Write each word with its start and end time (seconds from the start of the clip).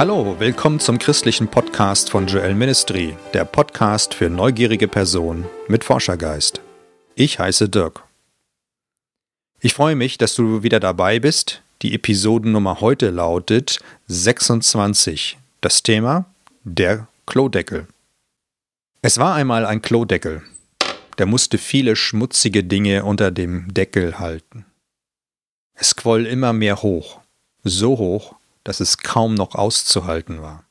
Hallo, 0.00 0.34
willkommen 0.38 0.80
zum 0.80 0.98
christlichen 0.98 1.48
Podcast 1.48 2.08
von 2.08 2.26
Joel 2.26 2.54
Ministry, 2.54 3.14
der 3.34 3.44
Podcast 3.44 4.14
für 4.14 4.30
neugierige 4.30 4.88
Personen 4.88 5.44
mit 5.68 5.84
Forschergeist. 5.84 6.62
Ich 7.16 7.38
heiße 7.38 7.68
Dirk. 7.68 8.02
Ich 9.60 9.74
freue 9.74 9.96
mich, 9.96 10.16
dass 10.16 10.34
du 10.34 10.62
wieder 10.62 10.80
dabei 10.80 11.18
bist. 11.18 11.60
Die 11.82 11.92
Episodennummer 11.92 12.80
heute 12.80 13.10
lautet 13.10 13.80
26. 14.06 15.36
Das 15.60 15.82
Thema 15.82 16.24
der 16.64 17.06
Klodeckel. 17.26 17.86
Es 19.02 19.18
war 19.18 19.34
einmal 19.34 19.66
ein 19.66 19.82
Klodeckel. 19.82 20.40
Der 21.18 21.26
musste 21.26 21.58
viele 21.58 21.94
schmutzige 21.94 22.64
Dinge 22.64 23.04
unter 23.04 23.30
dem 23.30 23.74
Deckel 23.74 24.18
halten. 24.18 24.64
Es 25.74 25.94
quoll 25.94 26.24
immer 26.24 26.54
mehr 26.54 26.80
hoch, 26.80 27.20
so 27.64 27.98
hoch, 27.98 28.39
dass 28.64 28.80
es 28.80 28.98
kaum 28.98 29.34
noch 29.34 29.54
auszuhalten 29.54 30.42
war. 30.42 30.64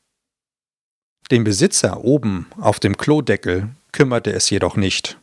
Den 1.31 1.43
Besitzer 1.43 2.03
oben 2.03 2.48
auf 2.57 2.79
dem 2.79 2.98
Klodeckel 2.98 3.70
kümmerte 3.91 4.31
es 4.31 4.49
jedoch 4.49 4.75
nicht. 4.75 5.20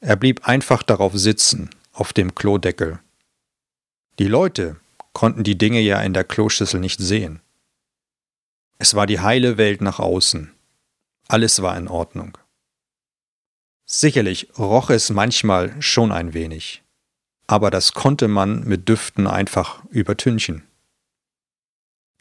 Er 0.00 0.16
blieb 0.16 0.46
einfach 0.46 0.82
darauf 0.82 1.16
sitzen, 1.16 1.70
auf 1.92 2.12
dem 2.12 2.34
Klodeckel. 2.34 2.98
Die 4.18 4.28
Leute 4.28 4.76
konnten 5.12 5.44
die 5.44 5.56
Dinge 5.56 5.80
ja 5.80 6.00
in 6.00 6.12
der 6.12 6.24
Kloschüssel 6.24 6.80
nicht 6.80 7.00
sehen. 7.00 7.40
Es 8.78 8.94
war 8.94 9.06
die 9.06 9.20
heile 9.20 9.56
Welt 9.56 9.80
nach 9.80 9.98
außen. 9.98 10.52
Alles 11.28 11.62
war 11.62 11.76
in 11.76 11.88
Ordnung. 11.88 12.36
Sicherlich 13.86 14.48
roch 14.58 14.90
es 14.90 15.10
manchmal 15.10 15.80
schon 15.80 16.12
ein 16.12 16.34
wenig, 16.34 16.82
aber 17.46 17.70
das 17.70 17.92
konnte 17.92 18.28
man 18.28 18.64
mit 18.64 18.88
Düften 18.88 19.26
einfach 19.26 19.84
übertünchen. 19.90 20.64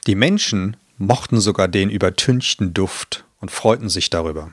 Die 0.06 0.16
Menschen 0.16 0.76
mochten 0.98 1.40
sogar 1.40 1.68
den 1.68 1.90
übertünchten 1.90 2.74
Duft 2.74 3.26
und 3.40 3.52
freuten 3.52 3.90
sich 3.90 4.10
darüber. 4.10 4.52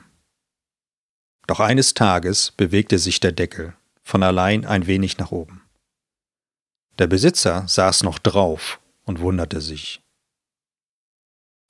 Doch 1.47 1.59
eines 1.59 1.93
Tages 1.93 2.51
bewegte 2.51 2.97
sich 2.97 3.19
der 3.19 3.33
Deckel 3.33 3.75
von 4.01 4.23
allein 4.23 4.65
ein 4.65 4.87
wenig 4.87 5.17
nach 5.17 5.31
oben. 5.31 5.63
Der 6.99 7.07
Besitzer 7.07 7.67
saß 7.67 8.03
noch 8.03 8.19
drauf 8.19 8.79
und 9.03 9.19
wunderte 9.19 9.59
sich. 9.59 10.01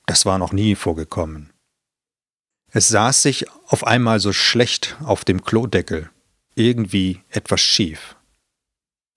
Das 0.06 0.26
war 0.26 0.38
noch 0.38 0.52
nie 0.52 0.76
vorgekommen. 0.76 1.52
Es 2.72 2.88
saß 2.90 3.22
sich 3.22 3.50
auf 3.68 3.86
einmal 3.86 4.20
so 4.20 4.32
schlecht 4.34 4.98
auf 5.04 5.26
dem 5.26 5.44
Klodeckel, 5.44 6.10
irgendwie 6.56 7.22
etwas 7.30 7.62
schief. 7.62 8.16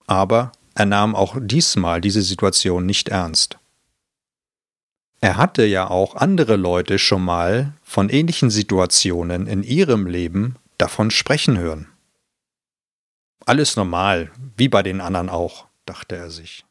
Aber 0.07 0.51
er 0.73 0.85
nahm 0.85 1.15
auch 1.15 1.37
diesmal 1.39 2.01
diese 2.01 2.21
Situation 2.21 2.85
nicht 2.85 3.09
ernst. 3.09 3.57
Er 5.25 5.37
hatte 5.37 5.65
ja 5.65 5.89
auch 5.89 6.13
andere 6.13 6.55
Leute 6.55 6.99
schon 6.99 7.25
mal 7.25 7.73
von 7.81 8.09
ähnlichen 8.09 8.51
Situationen 8.51 9.47
in 9.47 9.63
ihrem 9.63 10.05
Leben 10.05 10.55
davon 10.77 11.09
sprechen 11.09 11.57
hören. 11.57 11.91
Alles 13.43 13.75
normal, 13.75 14.31
wie 14.55 14.69
bei 14.69 14.83
den 14.83 15.01
anderen 15.01 15.29
auch, 15.29 15.65
dachte 15.87 16.15
er 16.15 16.29
sich. 16.29 16.63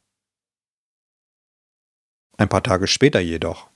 Ein 2.36 2.48
paar 2.48 2.62
Tage 2.62 2.86
später 2.86 3.18
jedoch 3.18 3.70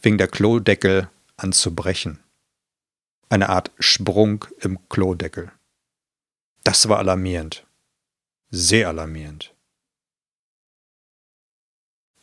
fing 0.00 0.16
der 0.16 0.28
Klodeckel 0.28 1.10
an 1.36 1.52
zu 1.52 1.74
brechen. 1.74 2.18
Eine 3.28 3.50
Art 3.50 3.70
Sprung 3.80 4.46
im 4.60 4.78
Klodeckel. 4.88 5.52
Das 6.64 6.88
war 6.88 6.96
alarmierend. 6.96 7.66
Sehr 8.48 8.88
alarmierend. 8.88 9.51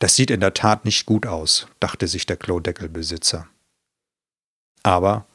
Das 0.00 0.16
sieht 0.16 0.30
in 0.30 0.40
der 0.40 0.54
Tat 0.54 0.86
nicht 0.86 1.06
gut 1.06 1.26
aus, 1.26 1.68
dachte 1.78 2.08
sich 2.08 2.24
der 2.24 2.38
Klodeckelbesitzer. 2.38 3.48
Aber 4.82 5.26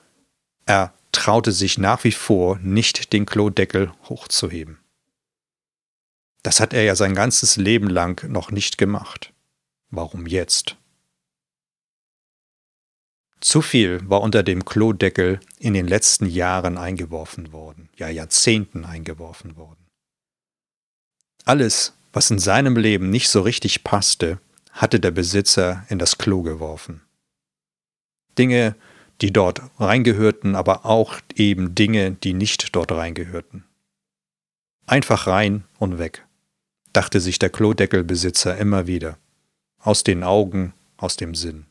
er 0.66 0.92
traute 1.12 1.52
sich 1.52 1.78
nach 1.78 2.04
wie 2.04 2.12
vor 2.12 2.58
nicht, 2.58 3.14
den 3.14 3.28
Klodeckel 3.28 3.94
hochzuheben. 4.10 4.80
Das 6.42 6.60
hat 6.60 6.74
er 6.74 6.84
ja 6.84 6.96
sein 6.96 7.14
ganzes 7.14 7.58
Leben 7.58 7.90
lang 7.90 8.28
noch 8.28 8.52
nicht 8.52 8.80
gemacht. 8.80 9.32
Warum 9.92 10.26
jetzt? 10.26 10.78
Zu 13.42 13.62
viel 13.62 14.02
war 14.10 14.22
unter 14.22 14.42
dem 14.42 14.66
Klodeckel 14.66 15.40
in 15.60 15.76
den 15.76 15.88
letzten 15.88 16.26
Jahren 16.26 16.80
eingeworfen 16.80 17.52
worden, 17.52 17.90
ja 17.98 18.10
Jahrzehnten 18.10 18.84
eingeworfen 18.84 19.58
worden. 19.58 19.86
Alles, 21.44 21.94
was 22.14 22.32
in 22.32 22.40
seinem 22.40 22.76
Leben 22.76 23.12
nicht 23.12 23.30
so 23.30 23.42
richtig 23.42 23.84
passte, 23.84 24.40
hatte 24.76 25.00
der 25.00 25.12
Besitzer 25.12 25.86
in 25.88 26.00
das 26.00 26.18
Klo 26.18 26.42
geworfen. 26.42 27.02
Dinge, 28.38 28.76
die 29.22 29.32
dort 29.32 29.62
reingehörten, 29.80 30.54
aber 30.56 30.86
auch 30.86 31.22
eben 31.36 31.74
Dinge, 31.74 32.12
die 32.12 32.34
nicht 32.34 32.76
dort 32.76 32.92
reingehörten. 32.92 33.64
Einfach 34.86 35.28
rein 35.28 35.64
und 35.80 35.98
weg, 35.98 36.26
dachte 36.92 37.22
sich 37.22 37.40
der 37.40 37.50
Klodeckelbesitzer 37.50 38.58
immer 38.58 38.86
wieder. 38.86 39.18
Aus 39.80 40.04
den 40.04 40.24
Augen, 40.24 40.74
aus 40.98 41.16
dem 41.16 41.36
Sinn. 41.36 41.66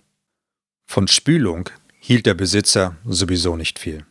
Von 0.86 1.06
Spülung 1.06 1.68
hielt 1.98 2.24
der 2.24 2.34
Besitzer 2.34 2.96
sowieso 3.04 3.56
nicht 3.56 3.78
viel. 3.78 4.06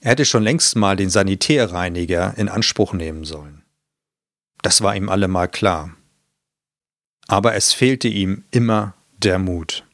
Er 0.00 0.10
hätte 0.10 0.26
schon 0.26 0.42
längst 0.42 0.76
mal 0.76 0.96
den 0.96 1.10
Sanitärreiniger 1.10 2.36
in 2.36 2.48
Anspruch 2.48 2.92
nehmen 2.92 3.24
sollen. 3.24 3.62
Das 4.62 4.82
war 4.82 4.94
ihm 4.94 5.08
allemal 5.08 5.48
klar, 5.48 5.96
aber 7.28 7.54
es 7.54 7.72
fehlte 7.72 8.08
ihm 8.08 8.44
immer 8.50 8.94
der 9.18 9.38
Mut. 9.38 9.86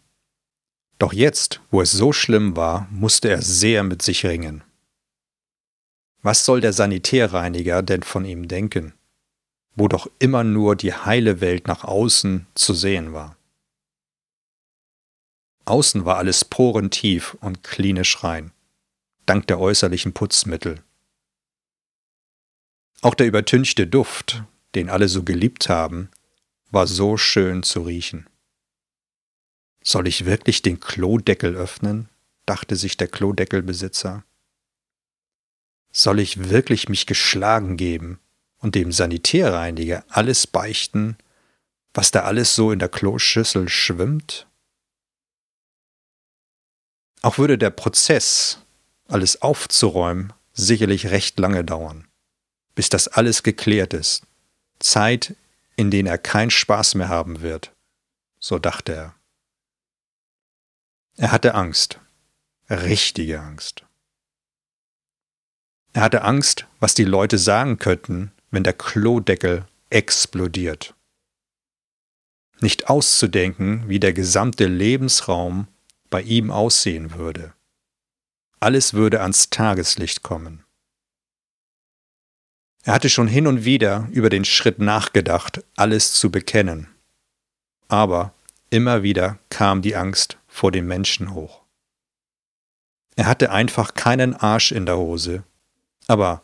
Doch 0.99 1.13
jetzt, 1.13 1.61
wo 1.71 1.83
es 1.83 1.91
so 1.91 2.13
schlimm 2.13 2.57
war, 2.57 2.89
musste 2.91 3.29
er 3.29 3.43
sehr 3.43 3.83
mit 3.83 4.01
sich 4.01 4.25
ringen. 4.25 4.63
Was 6.23 6.45
soll 6.47 6.61
der 6.61 6.73
Sanitärreiniger 6.73 7.83
denn 7.83 8.03
von 8.03 8.25
ihm 8.25 8.49
denken, 8.49 8.95
wo 9.75 9.89
doch 9.89 10.09
immer 10.21 10.45
nur 10.45 10.77
die 10.77 10.95
heile 10.95 11.41
Welt 11.41 11.67
nach 11.67 11.85
außen 11.85 12.47
zu 12.55 12.73
sehen 12.73 13.13
war? 13.13 13.37
Außen 15.67 16.05
war 16.05 16.19
alles 16.19 16.45
porentief 16.45 17.35
und 17.41 17.65
klinisch 17.65 18.23
rein, 18.23 18.53
dank 19.27 19.49
der 19.49 19.59
äußerlichen 19.59 20.13
Putzmittel. 20.13 20.83
Auch 23.03 23.15
der 23.15 23.27
übertünchte 23.27 23.87
Duft, 23.87 24.45
den 24.75 24.89
alle 24.89 25.09
so 25.09 25.25
geliebt 25.25 25.69
haben, 25.69 26.11
war 26.75 26.87
so 26.87 27.17
schön 27.17 27.63
zu 27.63 27.83
riechen. 27.83 28.29
Soll 29.83 30.07
ich 30.09 30.25
wirklich 30.25 30.63
den 30.63 30.81
Klodeckel 30.81 31.55
öffnen? 31.57 32.09
dachte 32.47 32.77
sich 32.77 32.99
der 32.99 33.09
Klodeckelbesitzer. 33.09 34.25
Soll 35.93 36.21
ich 36.21 36.51
wirklich 36.51 36.91
mich 36.91 37.07
geschlagen 37.07 37.79
geben 37.79 38.21
und 38.59 38.75
dem 38.75 38.93
Sanitärreiniger 38.93 40.05
alles 40.09 40.47
beichten, 40.47 41.17
was 41.95 42.11
da 42.11 42.25
alles 42.25 42.55
so 42.55 42.71
in 42.71 42.81
der 42.81 42.89
Kloschüssel 42.89 43.69
schwimmt? 43.69 44.47
Auch 47.23 47.39
würde 47.39 47.57
der 47.57 47.71
Prozess, 47.71 48.59
alles 49.09 49.41
aufzuräumen, 49.41 50.33
sicherlich 50.53 51.07
recht 51.07 51.39
lange 51.39 51.65
dauern, 51.65 52.09
bis 52.75 52.91
das 52.91 53.09
alles 53.09 53.43
geklärt 53.43 53.95
ist. 53.95 54.27
Zeit, 54.81 55.35
in 55.77 55.91
denen 55.91 56.07
er 56.07 56.19
keinen 56.19 56.51
Spaß 56.51 56.95
mehr 56.95 57.09
haben 57.09 57.41
wird. 57.41 57.73
So 58.39 58.59
dachte 58.59 58.95
er. 58.95 59.15
Er 61.17 61.33
hatte 61.33 61.55
Angst, 61.55 62.01
richtige 62.69 63.41
Angst. 63.41 63.85
Er 65.93 66.03
hatte 66.03 66.23
Angst, 66.23 66.67
was 66.81 66.95
die 66.95 67.05
Leute 67.05 67.39
sagen 67.39 67.79
könnten, 67.79 68.33
wenn 68.51 68.65
der 68.65 68.73
Klodeckel 68.73 69.67
explodiert. 69.91 70.95
Nicht 72.61 72.89
auszudenken, 72.89 73.89
wie 73.89 74.01
der 74.01 74.13
gesamte 74.13 74.67
Lebensraum 74.67 75.69
bei 76.11 76.23
ihm 76.23 76.51
aussehen 76.51 77.15
würde. 77.15 77.55
Alles 78.59 78.95
würde 78.95 79.21
ans 79.21 79.51
Tageslicht 79.51 80.23
kommen. 80.23 80.64
Er 82.85 82.93
hatte 82.93 83.09
schon 83.09 83.29
hin 83.29 83.47
und 83.47 83.65
wieder 83.65 84.09
über 84.13 84.29
den 84.29 84.45
Schritt 84.45 84.79
nachgedacht, 84.79 85.65
alles 85.75 86.13
zu 86.13 86.31
bekennen. 86.31 86.89
Aber 87.89 88.35
immer 88.69 89.03
wieder 89.03 89.39
kam 89.49 89.81
die 89.81 89.97
Angst 89.97 90.37
vor 90.47 90.71
dem 90.71 90.87
Menschen 90.87 91.33
hoch. 91.33 91.63
Er 93.17 93.27
hatte 93.27 93.51
einfach 93.51 93.95
keinen 93.95 94.35
Arsch 94.35 94.71
in 94.71 94.85
der 94.85 94.99
Hose, 94.99 95.45
aber 96.09 96.43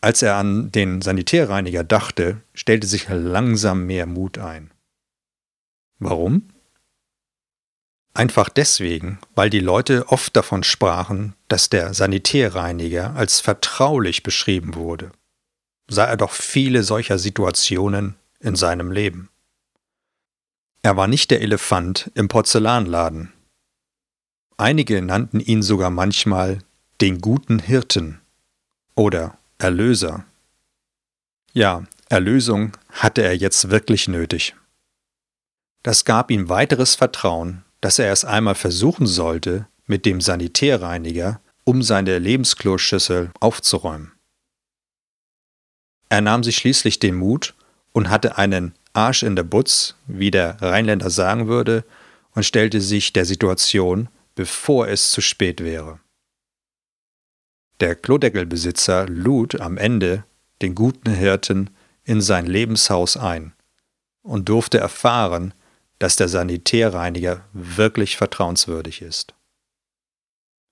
als 0.00 0.22
er 0.22 0.36
an 0.36 0.72
den 0.72 1.02
Sanitärreiniger 1.02 1.84
dachte, 1.84 2.42
stellte 2.52 2.86
sich 2.86 3.08
langsam 3.08 3.86
mehr 3.86 4.06
Mut 4.06 4.38
ein. 4.38 4.72
Warum? 6.00 6.48
Einfach 8.12 8.48
deswegen, 8.48 9.18
weil 9.34 9.50
die 9.50 9.60
Leute 9.60 10.08
oft 10.08 10.34
davon 10.36 10.64
sprachen, 10.64 11.34
dass 11.48 11.68
der 11.68 11.94
Sanitärreiniger 11.94 13.14
als 13.14 13.40
vertraulich 13.40 14.22
beschrieben 14.22 14.74
wurde 14.74 15.12
sah 15.88 16.04
er 16.04 16.16
doch 16.16 16.32
viele 16.32 16.82
solcher 16.82 17.18
Situationen 17.18 18.16
in 18.40 18.56
seinem 18.56 18.90
Leben. 18.90 19.30
Er 20.82 20.96
war 20.96 21.08
nicht 21.08 21.30
der 21.30 21.40
Elefant 21.40 22.10
im 22.14 22.28
Porzellanladen. 22.28 23.32
Einige 24.56 25.02
nannten 25.02 25.40
ihn 25.40 25.62
sogar 25.62 25.90
manchmal 25.90 26.60
den 27.00 27.20
guten 27.20 27.58
Hirten 27.58 28.20
oder 28.94 29.36
Erlöser. 29.58 30.24
Ja, 31.52 31.84
Erlösung 32.08 32.72
hatte 32.90 33.22
er 33.22 33.36
jetzt 33.36 33.70
wirklich 33.70 34.08
nötig. 34.08 34.54
Das 35.82 36.04
gab 36.04 36.30
ihm 36.30 36.48
weiteres 36.48 36.94
Vertrauen, 36.94 37.64
dass 37.80 37.98
er 37.98 38.12
es 38.12 38.24
einmal 38.24 38.54
versuchen 38.54 39.06
sollte, 39.06 39.66
mit 39.86 40.04
dem 40.04 40.20
Sanitärreiniger 40.20 41.40
um 41.64 41.82
seine 41.82 42.18
Lebenskloschüssel 42.18 43.30
aufzuräumen. 43.40 44.15
Er 46.08 46.20
nahm 46.20 46.44
sich 46.44 46.56
schließlich 46.56 46.98
den 46.98 47.16
Mut 47.16 47.54
und 47.92 48.10
hatte 48.10 48.38
einen 48.38 48.74
Arsch 48.92 49.22
in 49.22 49.36
der 49.36 49.42
Butz, 49.42 49.96
wie 50.06 50.30
der 50.30 50.60
Rheinländer 50.62 51.10
sagen 51.10 51.48
würde, 51.48 51.84
und 52.32 52.44
stellte 52.44 52.80
sich 52.80 53.12
der 53.12 53.24
Situation, 53.24 54.08
bevor 54.34 54.88
es 54.88 55.10
zu 55.10 55.20
spät 55.20 55.62
wäre. 55.62 56.00
Der 57.80 57.94
Klodeckelbesitzer 57.94 59.06
lud 59.06 59.60
am 59.60 59.76
Ende 59.76 60.24
den 60.62 60.74
guten 60.74 61.10
Hirten 61.10 61.70
in 62.04 62.20
sein 62.20 62.46
Lebenshaus 62.46 63.16
ein 63.16 63.52
und 64.22 64.48
durfte 64.48 64.78
erfahren, 64.78 65.52
dass 65.98 66.16
der 66.16 66.28
Sanitärreiniger 66.28 67.44
wirklich 67.52 68.16
vertrauenswürdig 68.16 69.02
ist. 69.02 69.34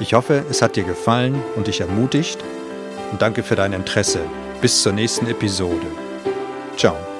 Ich 0.00 0.14
hoffe, 0.14 0.44
es 0.48 0.62
hat 0.62 0.76
dir 0.76 0.84
gefallen 0.84 1.42
und 1.56 1.66
dich 1.66 1.80
ermutigt 1.80 2.38
und 3.10 3.20
danke 3.20 3.42
für 3.42 3.56
dein 3.56 3.72
Interesse. 3.72 4.20
Bis 4.60 4.82
zur 4.82 4.92
nächsten 4.92 5.26
Episode. 5.26 5.88
Ciao. 6.76 7.11